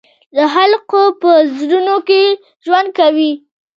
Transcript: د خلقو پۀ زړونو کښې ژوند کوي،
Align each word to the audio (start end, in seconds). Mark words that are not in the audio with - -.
د 0.35 0.37
خلقو 0.53 1.01
پۀ 1.19 1.31
زړونو 1.59 1.95
کښې 2.07 2.23
ژوند 2.65 2.89
کوي، 2.99 3.31